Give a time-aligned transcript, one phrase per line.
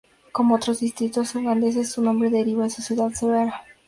[0.31, 3.61] Como otros distritos ugandeses, su nombre deriva de su "ciudad cabecera".